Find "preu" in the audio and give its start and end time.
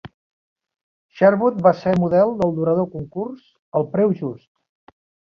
3.93-4.15